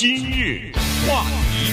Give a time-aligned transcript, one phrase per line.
[0.00, 0.70] 今日
[1.08, 1.72] 话题，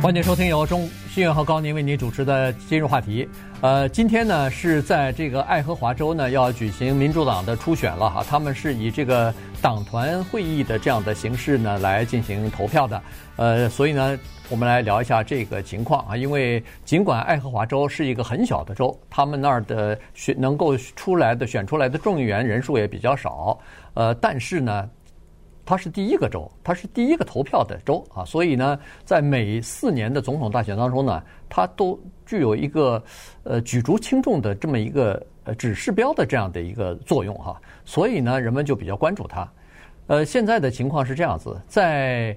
[0.00, 3.28] 欢迎收听由中新月和高宁为您主持的今日话题。
[3.60, 13.02] 呃，今天呢是在这个爱荷华州呢要举行民主党的初选了哈，他们是以这个党团会议的这样的形式呢来进行投票的。
[13.36, 14.18] 呃，所以呢，
[14.48, 23.58] 我们来聊一下这个情况啊，因为尽管爱荷华州是一个很小的州，他们那儿的选能够出来的选出来的众议员人数也比较少，
[23.92, 24.88] 呃，但是呢。
[25.64, 33.02] 它是第一个州，它是第一个投票的州啊，所以呢，在每四年的总统大选当中呢，它都具有一个
[33.44, 39.48] 呃举足轻重的这么一个呃指示标的这样的一个作用哈，所以呢，人们就比较关注它。
[40.08, 42.36] 呃，现在的情况是这样子，在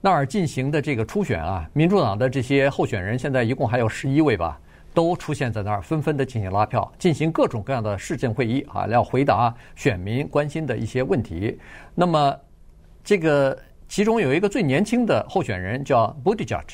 [0.00, 4.58] 那儿进行的这个初选啊，民主党的这些候选人现在一共还有十一位吧，
[4.94, 11.58] 都出现在那儿，纷纷的进行拉票，进行各种各样的市政会议啊，要回答选民关心的一些问题。
[11.96, 12.32] 那么。
[13.02, 16.64] 这个其中有一个最年轻的候选人叫 Buttigieg，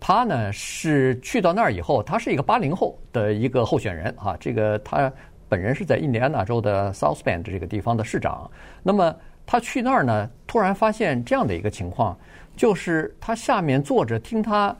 [0.00, 4.36] 他呢是去到那儿以后，他是一个八零后的一个候选人啊。
[4.40, 5.12] 这个他
[5.48, 8.50] 本人是在印第安纳州的 South Bend 这个地方的市长。
[8.82, 12.18] 那么他去那儿呢，突然发现这样的一个情况，
[12.56, 14.76] 就是他下面坐着听他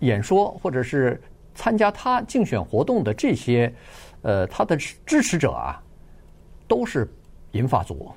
[0.00, 1.20] 演说或者是
[1.54, 3.72] 参加他竞选活动的这些
[4.22, 5.82] 呃他的支持者啊，
[6.68, 7.10] 都是
[7.52, 8.12] 银发族。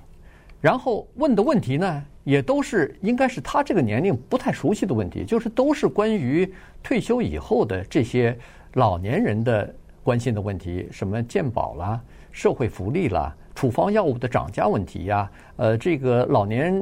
[0.61, 8.38] 然后问的问题呢，也都是应该是他这个年龄不太熟悉的问题，就是都是关于退休以后的这些
[8.73, 16.73] 老年人的关心的问题，什么健保啦、社会福利啦、处方药物的涨价问题呀，呃，这个老年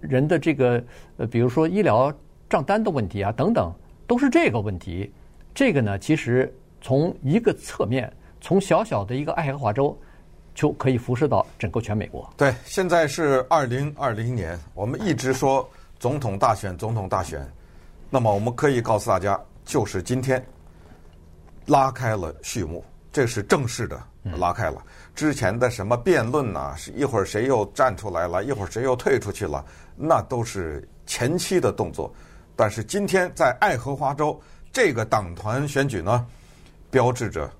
[0.00, 0.84] 人的这个
[1.16, 2.12] 呃，比如说医疗
[2.48, 3.74] 账单的问题啊等等，
[4.06, 5.12] 都是这个问题。
[5.52, 9.98] 这个呢，其实从一个侧面，从小小的一个爱荷华州。
[10.54, 12.32] 就可以辐射到整个全美国。
[12.36, 17.46] 对，现在是二零二零年，我们一直说总统大选，总统大选。
[18.08, 20.44] 那么我们可以告诉大家，就是今天
[21.66, 24.00] 拉开了序幕，这是正式的
[24.38, 24.80] 拉开了。
[25.14, 29.64] 之前的什么辩论呐，是一会儿谁又站出来了，一会儿谁又退出去了，
[29.96, 32.12] 那都是前期的动作。
[32.54, 34.40] 但是今天在爱荷华州
[34.72, 36.24] 这个党团选举呢，
[36.90, 37.50] 标志着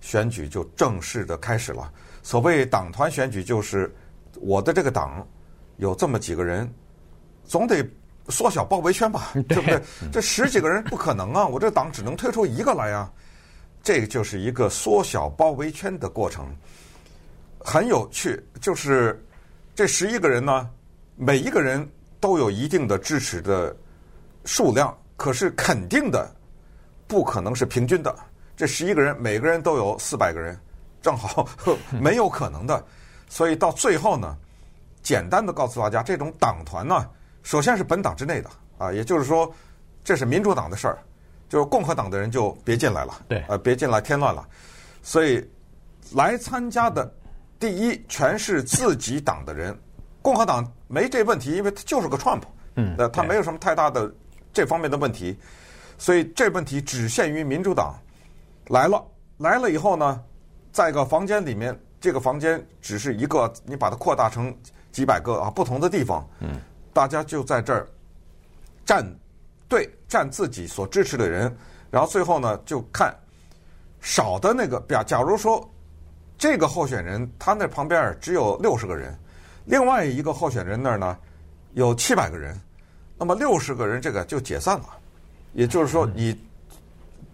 [0.00, 1.92] 选举就正式的开始了。
[2.26, 3.88] 所谓党团选举，就是
[4.40, 5.24] 我的这个党
[5.76, 6.68] 有这么几个人，
[7.44, 7.88] 总得
[8.28, 9.80] 缩小包围圈吧，对不对？
[10.10, 13.08] 这十几个人不可能啊，我这个党只能推出一个来啊。
[13.80, 16.52] 这个就是一个缩小包围圈的过程，
[17.60, 18.44] 很有趣。
[18.60, 19.24] 就是
[19.72, 20.68] 这十一个人呢，
[21.14, 21.88] 每一个人
[22.18, 23.72] 都有一定的支持的
[24.44, 26.28] 数量，可是肯定的
[27.06, 28.12] 不可能是平均的。
[28.56, 30.58] 这十一个人，每个人都有四百个人。
[31.06, 31.46] 正好
[32.00, 32.84] 没有可能的，
[33.28, 34.36] 所以到最后呢，
[35.04, 37.08] 简单的告诉大家，这种党团呢，
[37.44, 39.48] 首先是本党之内的啊，也就是说，
[40.02, 40.98] 这是民主党的事儿，
[41.48, 44.44] 就是共和党的人就别进来了，对，呃，别进来添乱了。
[45.00, 45.48] 所以
[46.10, 47.08] 来参加的
[47.60, 49.78] 第一全是自己党的人，
[50.22, 52.42] 共和党没这问题，因为他就是个 Trump，
[52.74, 54.12] 嗯，呃，他没有什么太大的
[54.52, 55.38] 这方面的问题，
[55.98, 57.94] 所以这问题只限于民主党
[58.70, 59.00] 来了，
[59.36, 60.20] 来了以后呢。
[60.76, 64.54] 在一个房间里面，这个房间只是一个，你把它扩大成
[64.92, 66.60] 几百个啊，不同的地方，嗯，
[66.92, 67.88] 大家就在这儿
[68.84, 69.02] 站
[69.70, 71.50] 队，站自己所支持的人，
[71.90, 73.16] 然后最后呢，就看
[74.02, 75.66] 少的那个，表假如说
[76.36, 79.18] 这个候选人他那旁边只有六十个人，
[79.64, 81.16] 另外一个候选人那儿呢
[81.72, 82.54] 有七百个人，
[83.16, 84.88] 那么六十个人这个就解散了，
[85.54, 86.38] 也就是说你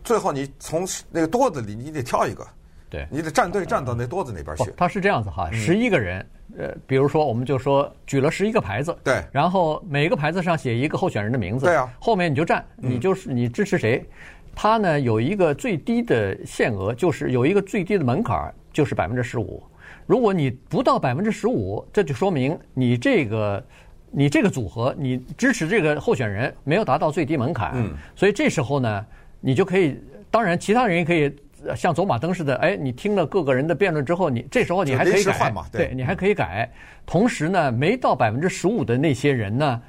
[0.04, 2.46] 最后你从那个多的里你得挑一个。
[2.92, 4.70] 对，你得站队站到那桌子那边去。
[4.76, 6.26] 他是这样子哈，十一个人，
[6.58, 14.04] 呃，比如说我们就说举了十一个牌子，对，然后每个牌子上写一个候选人的名字，对啊，后面你就站，你就是你支持谁，
[14.54, 19.62] 他呢有一个最低的限额，就是有一个最低的门槛，就是百分之十五。
[20.04, 23.64] 如果你不到百分之十五，这就说明你这个
[24.10, 29.06] 你这个组合，你支持这个候选人没有达到最低门槛，嗯，所以这时候呢，
[29.40, 29.98] 你就可以，
[30.30, 31.34] 当然其他人也可以。
[31.76, 36.70] 像走马灯似的，哎，你听了各个人的辩论之后，你这时候你还可以改，对，对你还可以改。
[37.06, 39.80] 同时呢，没到百分之十五的那些人呢，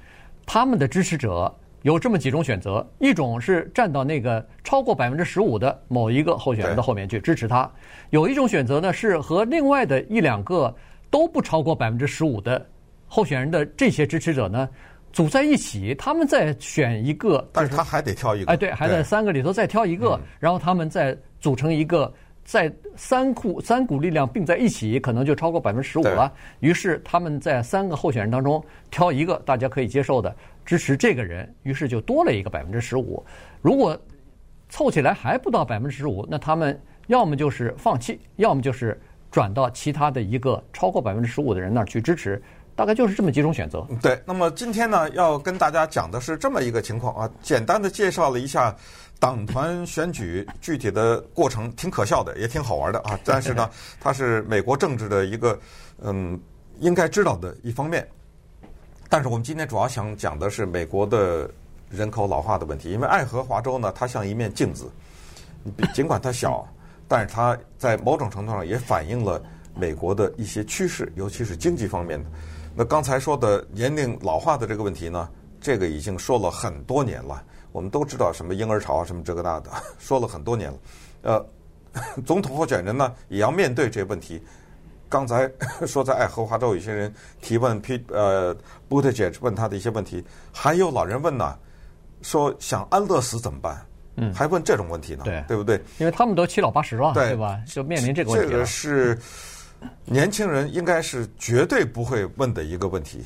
[0.46, 7.70] 他们的支持者有这么几种选择：一种是站到那个超过百分之十五的某一个候选人的后面去支持他；
[8.10, 10.74] 有一种选择呢，是和另外的一两个
[11.10, 12.66] 都不超过百分之十五的
[13.08, 14.70] 候选人的这些支持者呢。
[15.12, 22.12] 组在一起，他们再选一个，但是他还得挑一个，哎，对，还在三个里头再挑一个，然后他们再组成一个
[22.46, 26.32] 在三库三股力量并在一起，可能就超过百分之十五了。
[26.62, 30.34] 于是他们在三个候选人当中挑一个大家可以接受的
[30.66, 33.22] 支持这个人，于是就多了一个百分之十五。
[33.62, 34.00] 如果
[34.70, 38.98] 凑起来还不到百分之十五，那他们要么就是放弃，要么就是
[39.30, 42.42] 转到其他的一个超过百分之十五的人那儿去支持。
[42.76, 43.86] 大概就是这么几种选择。
[44.02, 48.76] 对，那么今天呢，要跟大家讲的是这么一个情况啊，简单的介绍了一下
[49.20, 53.18] 党团选举具体的过程，挺可笑的，也挺好玩的啊。
[53.24, 53.70] 但是呢，
[54.00, 55.58] 它是美国政治的一个
[56.02, 56.40] 嗯
[56.80, 58.06] 应该知道的一方面。
[59.10, 61.50] 但是我们今天主要想讲的是美国的
[61.90, 64.92] 人口老化的问题，因为爱荷华州呢，它像一面镜子，
[65.94, 66.68] 尽管它小，
[67.08, 69.42] 但是它在某种程度上也反映了
[69.76, 72.30] 美国的一些趋势，尤其是经济方面的。
[72.76, 75.30] 那刚才说的年龄老化的这个问题呢，
[75.62, 77.44] 这个已经说了很多年了。
[77.74, 80.78] 我们都知道什么婴儿潮啊，什么这个那的， 说了很多年了。
[81.24, 81.46] 呃，
[82.26, 84.42] 总统候选人呢也要面对这个问题。
[85.10, 85.52] 刚才
[85.86, 88.56] 说在爱荷华州，有些人提问 P 呃
[88.90, 90.24] Buttigieg 问他的一些问题，
[90.54, 91.58] 还有老人问呢，
[92.22, 93.86] 说想安乐死怎么办？
[94.16, 95.24] 嗯，还问这种问题呢？
[95.26, 95.76] 对，对不对？
[95.98, 97.60] 因为他们都七老八十了，对，对吧？
[97.68, 98.50] 就面临这个问题。
[98.52, 99.20] 这个是。
[100.06, 103.22] 年轻人应该是绝对不会问的一个问题。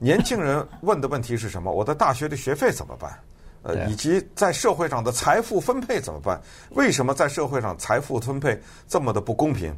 [0.00, 1.70] 年轻人问的问题是什么？
[1.70, 3.16] 我的大学的学费怎么办？
[3.62, 6.40] 呃，以及在社会上的财富分配怎么办？
[6.70, 9.74] 为什么在社会上财富分配这么的不公平？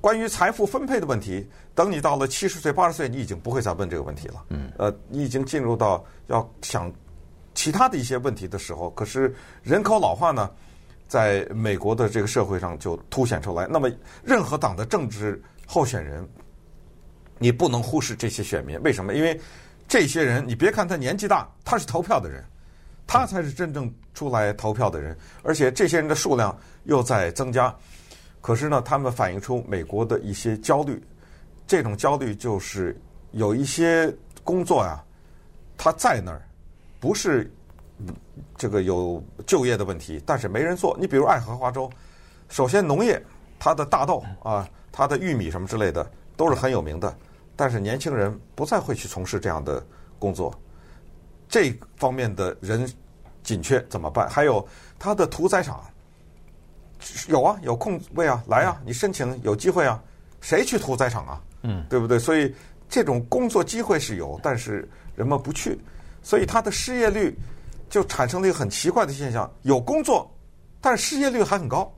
[0.00, 4.44] 关于财富分配的问题，等你到了七十岁、八十岁，你已经不会再问这个问题了。
[4.50, 4.70] 嗯。
[4.78, 6.92] 呃，你已经进入到要想
[7.54, 8.90] 其他的一些问题的时候。
[8.90, 10.50] 可是人口老化呢，
[11.08, 13.66] 在美国的这个社会上就凸显出来。
[13.66, 13.90] 那么，
[14.22, 15.42] 任何党的政治。
[15.66, 16.28] 候选人，
[17.38, 18.78] 你不能忽视这些选民。
[18.82, 19.14] 为什么？
[19.14, 19.40] 因为
[19.88, 22.44] 这些人，你别看他年纪大，他是投票的人，
[23.06, 25.16] 他才是真正出来投票的人。
[25.42, 27.74] 而且这些人的数量又在增加。
[28.40, 31.02] 可是呢，他们反映出美国的一些焦虑。
[31.66, 33.00] 这种焦虑就是
[33.32, 35.02] 有一些工作呀，
[35.76, 36.42] 他在那儿，
[37.00, 37.50] 不是
[38.56, 40.96] 这个有就业的问题，但是没人做。
[41.00, 41.90] 你比如爱荷华州，
[42.48, 43.22] 首先农业，
[43.58, 44.68] 它的大豆啊。
[44.96, 47.12] 他的玉米什么之类的都是很有名的，
[47.56, 49.84] 但是年轻人不再会去从事这样的
[50.20, 50.56] 工作，
[51.54, 52.84] 这方面的人
[53.44, 54.28] 紧缺怎么办？
[54.28, 54.66] 还有
[54.98, 55.84] 他的屠宰场，
[57.28, 60.02] 有啊，有空位啊，来啊，你申请有机会啊，
[60.40, 61.40] 谁去屠宰场啊？
[61.62, 62.18] 嗯，对不对？
[62.18, 62.52] 所以
[62.88, 64.84] 这种工作机会是有，但是
[65.14, 65.78] 人们不去，
[66.24, 67.32] 所以他的失业率
[67.88, 70.28] 就产生了一个很奇怪的现象：有工作，
[70.80, 71.88] 但是失业率还很高。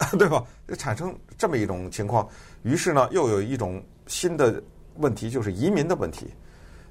[0.18, 0.44] 对吧？
[0.68, 2.28] 就产生这么一种情况，
[2.62, 4.62] 于是呢，又有一种新的
[4.96, 6.26] 问题，就是移民的问题。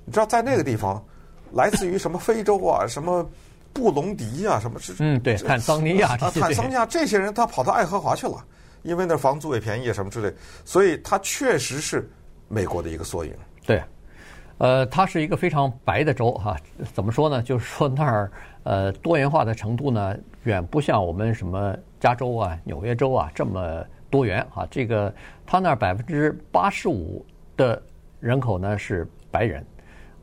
[0.03, 1.05] 你知道，在那个地方，
[1.53, 3.27] 来自于什么非洲啊，什么
[3.73, 8.43] 布隆迪啊，什么是嗯，对，坦桑尼亚，坦桑尼亚这些人，他跑到爱荷华去了，
[8.83, 10.33] 因为那房租也便宜，什么之类，
[10.65, 12.09] 所以他确实是
[12.47, 13.33] 美国的一个缩影。
[13.65, 13.81] 对，
[14.57, 16.57] 呃，它是一个非常白的州哈。
[16.93, 17.41] 怎么说呢？
[17.41, 18.31] 就是说那儿
[18.63, 21.75] 呃多元化的程度呢，远不像我们什么。
[22.01, 25.13] 加州啊，纽约州啊，这么多元啊，这个
[25.45, 27.23] 他那儿百分之八十五
[27.55, 27.79] 的
[28.19, 29.63] 人口呢是白人，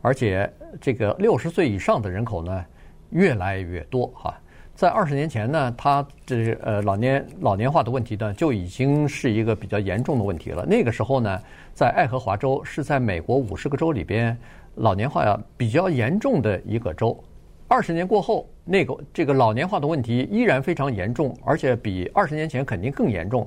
[0.00, 0.50] 而且
[0.80, 2.64] 这个六十岁以上的人口呢
[3.10, 4.34] 越来越多哈。
[4.74, 10.64] 在二十年前呢，他这呃老年老年化的问题呢就已经是一个比较严重的问题了。
[10.64, 11.40] 那个时候呢，
[11.74, 14.38] 在爱荷华州是在美国五十个州里边
[14.76, 17.18] 老年化呀比较严重的一个州。
[17.67, 23.46] 二十年过后，那个这个老年化的问题依然非常严重，而且比二十年前肯定更严重。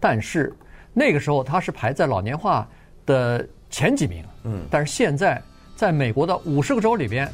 [0.00, 0.52] 但是
[0.92, 2.68] 那个时候它是排在老年化
[3.06, 5.40] 的前几名，嗯，但是现在
[5.82, 7.28] 在美国的五十个州里边，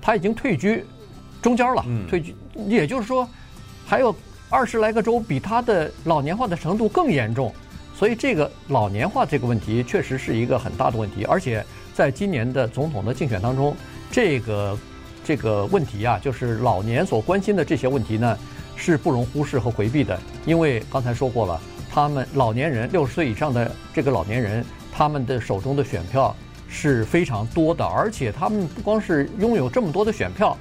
[0.00, 0.84] 他已经退居
[1.42, 2.32] 中间了，嗯，退居，
[2.68, 3.28] 也就是说
[3.84, 4.14] 还有
[4.48, 7.52] 二十来个州比他的老年化的程度更严重。
[7.96, 13.76] 所以这个老年化这个问题确实是一个很大的问题，而且在今年的总统的竞选当中，
[14.12, 14.78] 这个。
[15.24, 18.38] 这个问题啊，就是老年所关心的这些问题呢，
[18.76, 20.18] 是不容忽视和回避的。
[20.46, 26.34] 因为刚才说过了，他们老年人六十岁以上的这个老年人，他们的手中的选票
[26.68, 30.56] 是非常多的，而且他们不光是拥有这么多的选票，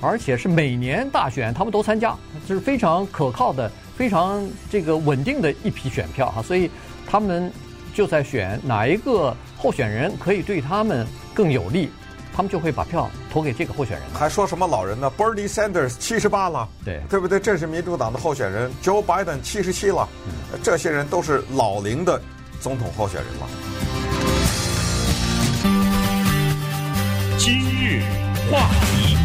[0.00, 6.42] 而且是每年大选他们都参加，这是非常可靠的、非常这个稳定的一批选票哈。
[6.42, 6.70] 所以
[7.06, 7.50] 他们
[7.94, 11.88] 就在选哪一个候选人可以对他们更有利。
[12.36, 17.38] 他们就会把票投给这个候选人，还说什么老人呢？Bernie Sanders 七十八了，对对不对？
[17.38, 22.20] 这是民主党的候选人，Joe Biden 七十七了，嗯，这些人都是老龄的
[22.60, 23.73] 总统候选人了。
[28.54, 29.16] 话题，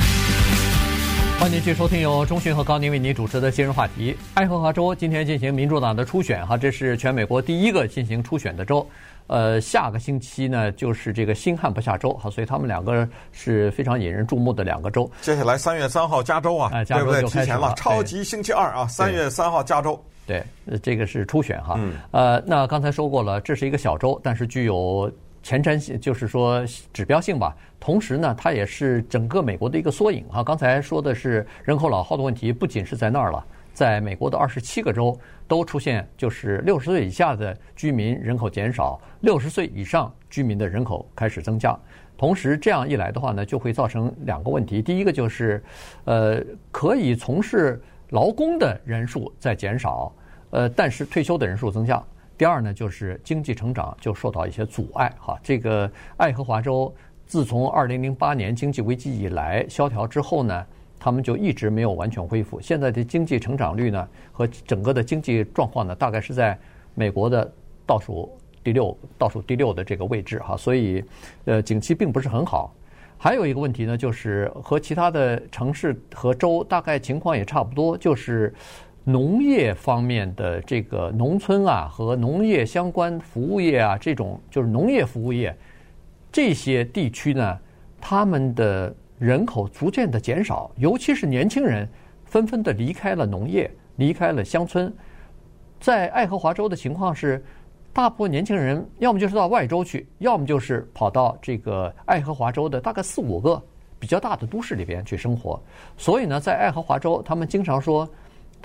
[1.39, 4.17] 欢迎继续收听由中讯和高宁为您主持的今日话题。
[4.33, 8.83] 爱荷华州今天进行民主党的初选，哈，这是全美国第一个进行初选的州。
[9.27, 15.07] 呃，下个星期呢就是这个新罕布夏州，哈，所以他们两个是非常引人注目的两个州。
[15.21, 20.03] 接下来三月三号加州啊，哎，加州就开始了，超级星期二啊，三月三号加州。
[20.25, 20.43] 对，
[20.81, 21.75] 这个是初选哈。
[21.77, 21.93] 嗯。
[22.09, 25.11] 呃，那刚才说过了，这是一个小州，但是具有。
[25.41, 30.43] 前瞻性就是说指标性吧，同时呢，它也是整个美国的一个缩影哈。
[30.43, 35.17] 刚才说的是人口老化的问题，不仅是在那儿了，在美国的二十七个州
[35.47, 41.77] 都出现，就是六十岁以下的居民人口减少，六十岁以上居民的人口开始增加。
[42.17, 44.81] 同时，这样一来的话呢，就会造成两个问题。
[44.81, 45.63] 第一个就是，
[46.03, 50.13] 呃，可以从事劳工的人数在减少，
[50.49, 52.03] 呃，但是退休的人数增加。
[52.39, 55.37] 第二呢，就是经济成长就受到一些阻碍哈。
[55.43, 56.95] 这个爱荷华州
[57.27, 60.65] 自从二零零八年经济危机以来萧条之后呢，
[60.97, 62.61] 他们就一直没有完全恢复。
[62.61, 66.57] 现在的经济成长率呢和整个的经济状况呢，大概是在
[66.95, 67.53] 美国的
[67.85, 68.31] 倒数
[68.63, 70.55] 第六、倒数第六的这个位置哈。
[70.55, 71.03] 所以，
[71.43, 72.73] 呃，景气并不是很好。
[73.17, 78.55] 还有一个问题呢，就是和其他的城市和州大概情况也差不多，就是。
[79.11, 85.55] 农业方面的这个农村啊，和农业相关服务业啊，这种就是农业服务业
[86.31, 87.57] 这些地区呢，
[87.99, 91.89] 他们的人口逐渐的减少，尤其是年轻人
[92.25, 94.93] 纷纷的离开了农业，离开了乡村。
[95.79, 97.43] 在爱荷华州的情况是，
[97.91, 103.59] 大部分年轻人要么就是到外州去，要么就是跑到这个爱荷华州的大概四五个
[103.97, 105.59] 比较大的都市里边去生活。
[105.97, 108.07] 所以呢，在爱荷华州，他们经常说。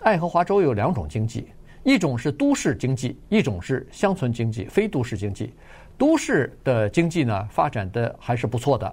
[0.03, 1.47] 爱荷华州有两种经济，
[1.83, 5.53] 一种是都市经济，一种是乡村经济、非都市经济。
[5.97, 8.93] 都市的经济呢，发展的还是不错的，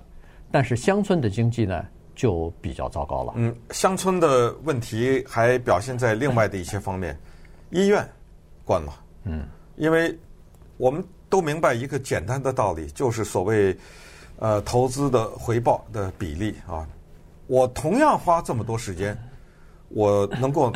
[0.51, 1.83] 但是乡村的经济呢
[2.15, 3.33] 就比较糟糕了。
[3.35, 7.17] 嗯，乡村的问题还表现在另外的一些方面，
[7.71, 8.07] 医院
[8.63, 8.93] 关了。
[9.23, 9.43] 嗯，
[9.77, 10.15] 因为
[10.77, 13.75] 我们都明白一个简单的道理，就是所谓
[14.37, 16.87] 呃投资的回报的比例啊。
[17.47, 19.17] 我同样花这么多时间，
[19.89, 20.71] 我能够。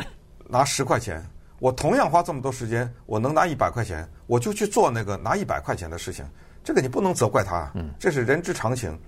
[0.48, 1.24] 拿十块钱，
[1.58, 6.24] 我同样花这么多时间，我能拿一百块钱，我就去做那个拿一百块钱的事情。
[6.62, 8.98] 这个你不能责怪他，这是人之常情。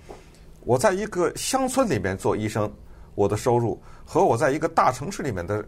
[0.61, 2.73] 我在一个乡村里面做医生，
[3.15, 5.65] 我的收入和我在一个大城市里面的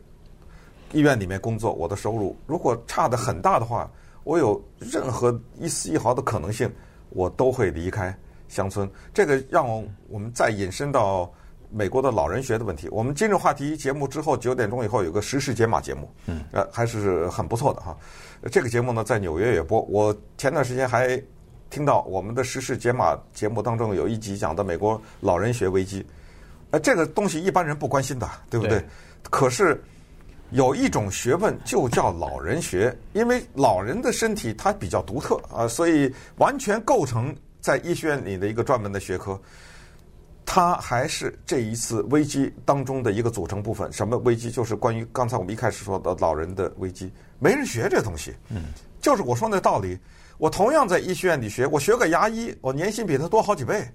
[0.93, 3.91] 医院里面工作，我的收入如果差得很大的话，
[4.25, 6.71] 我有任何一丝一毫的可能性，
[7.11, 8.17] 我都会离开
[8.49, 8.91] 乡村。
[9.13, 9.67] 这个让
[10.09, 11.33] 我们再引申到。
[11.73, 17.97] 美国的老人学的问题，我们今日话题节目之后九点钟以后有个时事解码节目，嗯，呃，还是很不错的哈。
[18.51, 19.81] 这个节目呢，在纽约也播。
[19.83, 21.23] 我前段时间还
[21.71, 26.05] 听到我们的时事解码节目当中有一集讲的美国老人学危机，
[26.71, 28.79] 呃，这个东西一般人不关心的，对不对？
[28.79, 28.87] 对。
[29.31, 29.81] 可是
[30.51, 39.41] 有一种学问就叫老人学，因为老人的身体它比较独特啊，所以完全构成在医学院里的一个专门的学科。
[40.53, 43.89] 它还是这一次危机当中的一个组成部分。
[43.93, 44.51] 什么危机？
[44.51, 47.09] 就是关于刚才我们一开始说的老人的危机。
[47.39, 48.35] 没人学这东西。
[48.49, 48.65] 嗯，
[49.01, 49.97] 就是我说那道理。
[50.39, 53.89] 我同样在医学院里学，我学个牙医，我年薪比他多好几倍。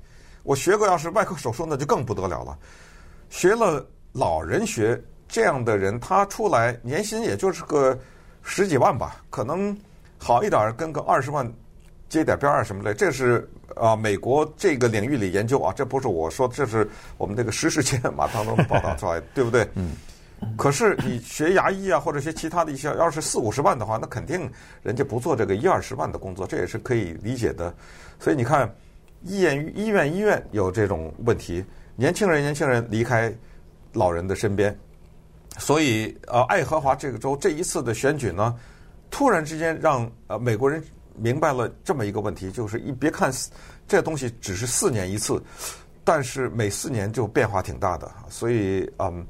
[0.43, 2.57] 我学个要是外科手术，那就更不得了了。
[3.29, 7.99] 学了老人学这样的人，他出来年薪也就是个
[8.43, 9.77] 十几万吧，可能
[10.17, 11.45] 好一点跟个二十万
[12.09, 12.93] 接点边儿什么的。
[12.93, 13.47] 这是。
[13.75, 19.67] 啊，美国这个领域里研究啊，这不是我说，这是我们这个时事解码当中报道出来的，对不对？
[19.75, 19.91] 嗯。
[20.55, 24.49] 可是你学牙医啊，或者学其他的一些，要是四五十万的话，那肯定
[24.81, 27.73] 人家不做这个一二十万的工作，这也是可以理解的。
[28.17, 28.73] 所以你看，
[29.23, 31.65] 医院医院医院有这种问题，
[31.97, 33.33] 年轻人年轻人离开
[33.91, 34.73] 老人的身边，
[35.57, 38.57] 所以呃，爱荷华这个州这一次的选举呢，
[39.11, 40.81] 突然之间让呃美国人。
[41.17, 43.31] 明白了这么一个问题，就是一别看
[43.87, 45.41] 这东西只是四年一次，
[46.03, 49.25] 但是每四年就变化挺大的，所以嗯，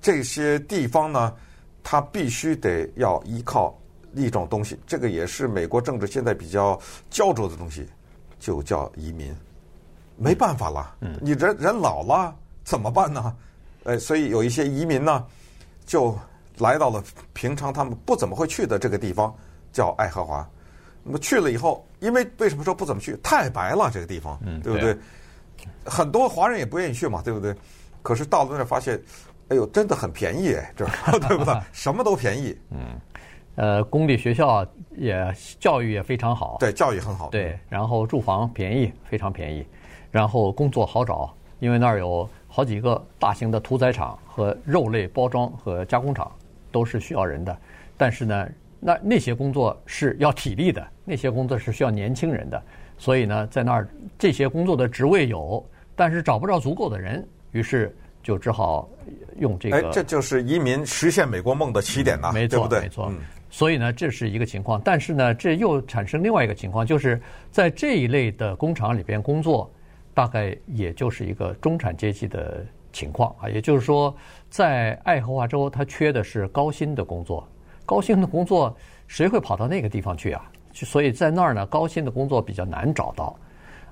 [0.00, 1.34] 这些地方呢，
[1.82, 3.78] 它必须得要依靠
[4.14, 6.78] 一种东西，这个也是美国政治现在比较
[7.08, 7.86] 焦灼的东西，
[8.38, 9.34] 就叫移民。
[10.16, 13.34] 没办法了，你人人老了怎么办呢？
[13.84, 15.24] 呃，所以有一些移民呢，
[15.86, 16.14] 就
[16.58, 19.34] 来到了平常他们不怎么会去的这个地方，
[19.72, 20.46] 叫爱荷华。
[21.02, 23.16] 那么去了以后，因为为什么说不怎么去？
[23.22, 24.96] 太白了，这个地方，嗯，对不对？
[25.84, 27.54] 很多华人也不愿意去嘛，对不对？
[28.02, 29.00] 可是到了那儿发现，
[29.48, 30.86] 哎呦，真的很便宜哎，这
[31.28, 31.54] 对不对？
[31.72, 32.56] 什么都便宜。
[32.70, 33.00] 嗯，
[33.56, 34.66] 呃，公立学校
[34.96, 37.28] 也教育也非常好，对，教育很好。
[37.30, 39.66] 对，然后住房便宜，非常便宜，
[40.10, 46.30] 然后工作好找，因为那儿有好几个大型的屠宰场和肉类包装和加工厂
[46.72, 47.56] 都是需要人的，
[47.98, 48.48] 但是呢，
[48.80, 52.62] 那那些工作是要体力的，那些工作是需要年轻人的，
[52.96, 53.86] 所以呢，在那儿
[54.18, 58.88] 这些工作的职位有，但是找不着足够的人，于是就只好
[59.38, 59.76] 用这个。
[59.76, 62.80] 哎，这就是移民实现美国梦的起点呐，没错，对不对？
[62.80, 63.12] 没错。
[63.50, 67.20] 所以呢，这是一个情况，但是呢，这又产生另外一个情况，就是
[67.50, 69.70] 在这一类的工厂里边工作，
[70.14, 73.48] 大概也就是一个中产阶级的情况啊。
[73.48, 74.14] 也就是说，
[74.48, 77.46] 在爱荷华州，它缺的是高薪的工作。
[77.90, 78.72] 高薪的工作，
[79.08, 80.48] 谁会跑到那个地方去啊？
[80.72, 83.36] 所以在那儿呢，高薪的工作比较难找到。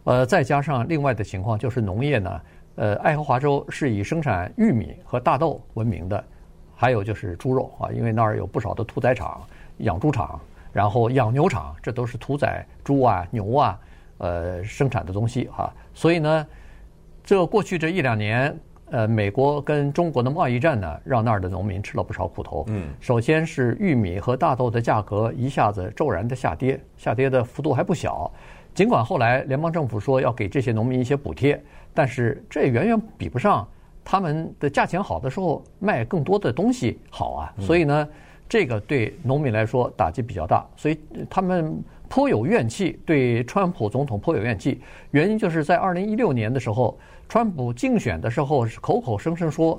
[0.05, 2.41] 呃，再加上另外的情况，就是农业呢，
[2.77, 6.25] 呃，爱荷华州是以生产玉米和大豆闻名的。
[6.77, 9.43] 还有就是猪肉啊，因为那儿有不少的屠宰场、
[9.79, 10.41] 养猪场，
[10.73, 13.77] 然后养牛场，这都是屠宰猪啊、牛啊，
[14.19, 15.75] 呃，生产的东西哈。
[15.93, 16.47] 所以呢，
[17.25, 18.57] 这过去这一两年，
[18.91, 22.65] 呃，美国跟中国的贸易战呢，让那儿的农民吃了不少苦头。
[22.69, 28.31] 嗯，首先是玉米和大豆的价格一下子骤然的下跌，下跌的幅度还不小。
[28.75, 31.61] 尽管后来联邦政府说要给这些农民一些补贴，
[31.93, 33.67] 但是这也远远比不上。
[34.05, 38.09] 他们的价钱好的时候卖更多的东西好啊，所以呢，
[38.49, 44.81] 这个对农民来说打击比较大，所以他们颇有怨气，对川普总统颇有怨气。
[45.11, 49.79] 原因就是在二零一六年的时候，川普竞选的时候是口口声声说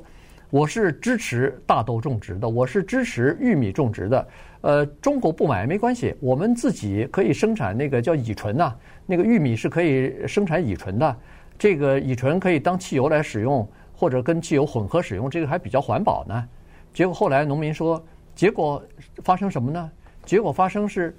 [0.49, 4.27] 我是支持大豆种植的，我是支持玉米种植的。
[4.61, 11.15] 呃，中国不买没关系，我们自己可以生产那个叫乙醇呐，那个玉米是可以生产乙醇的，
[11.57, 13.67] 这个乙醇可以当汽油来使用。
[13.99, 16.47] 或者跟汽油混合使用，这个还比较环保呢。
[16.93, 18.01] 结果后来农民说，
[18.39, 18.81] 结果
[19.22, 19.91] 发生什么呢？
[20.24, 21.13] 结果发生是，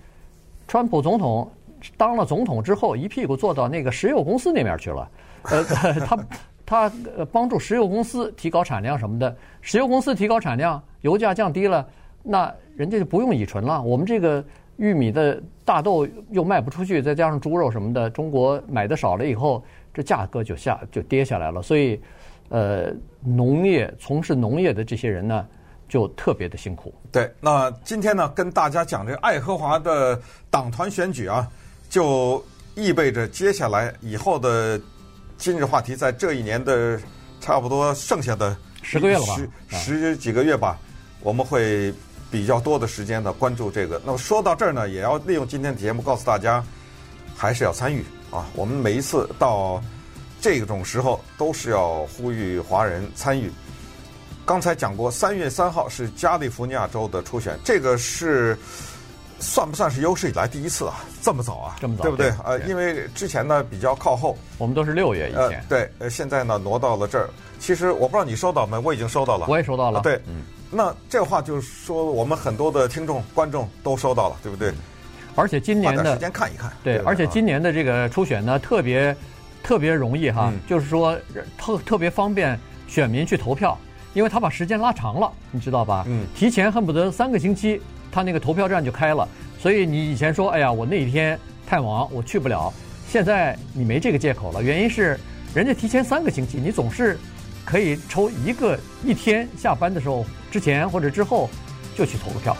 [0.66, 1.52] 川普总统
[1.94, 5.10] 当了总统之后，一屁股坐到那个石油公司那边去了。
[5.42, 5.62] 呃，
[6.00, 6.26] 他
[6.64, 6.92] 他
[7.30, 11.86] 帮助石油公司提高产量什么的，石油公司提高产量，油价降低了，
[12.22, 13.82] 那人家就不用乙醇了。
[13.82, 14.42] 我们这个
[14.78, 19.62] 玉米的大豆又卖不出去，再加上猪肉什么的，中国买的少了以后，
[19.92, 21.60] 这价格就下就跌下来了。
[21.60, 22.00] 所以。
[22.52, 25.46] 呃，农业从事农业的这些人呢，
[25.90, 26.94] 就特别的辛苦。
[27.12, 31.46] 对，那今天呢，跟大家讲这个爱荷华的党团选举啊，
[31.90, 32.42] 就
[32.76, 34.80] 意味着接下来以后的
[35.36, 36.98] 今日话题，在这一年的
[37.40, 39.36] 差不多剩下的十个月了吧，
[39.68, 40.78] 十十几个月吧，
[41.20, 41.92] 我们会
[42.30, 44.00] 比较多的时间呢关注这个。
[44.06, 46.64] 那么说到这儿呢，也要利用今天的节目告诉大家，
[47.36, 48.46] 还是要参与啊。
[48.54, 49.82] 我们每一次到。
[50.42, 53.52] 这种时候都是要呼吁华人参与。
[54.44, 58.58] 刚才讲过，三月三号是加利福尼亚州的初选，这个是
[59.38, 61.04] 算不算是有史以来第一次啊？
[61.22, 61.76] 这么早啊？
[61.80, 62.32] 这么早，对不对？
[62.44, 65.40] 呃，因为之前呢比较靠后，我们都是六月以前。
[65.40, 67.30] 呃，对，呃，现在呢挪到了这儿。
[67.58, 69.46] 其实我不知道你收到没，我已经收到了。
[69.48, 70.00] 我也收到了。
[70.00, 70.42] 啊、对，嗯。
[70.70, 74.72] 那这话就是说，我们很多的听众、观众都收到了，对不对？
[75.36, 76.72] 而且今年的时间看一看。
[76.82, 79.16] 对，对而且今年的这个初选呢，特别。
[79.62, 81.14] 特别容易哈，嗯、就是说
[81.58, 83.78] 特特别方便选民去投票，
[84.12, 86.04] 因为他把时间拉长了，你知道吧？
[86.08, 89.28] 嗯，提前恨不得三个星期，他那个投票站就开了。
[89.58, 92.72] 所以你以前说，哎呀，我那一天太忙，我去不了。
[93.08, 95.18] 现在你没这个借口了，原因是
[95.54, 97.18] 人家提前三个星期，你总是
[97.64, 101.48] 可以抽一个一天下班的时候之前或者之后
[101.96, 102.56] 就去投个票。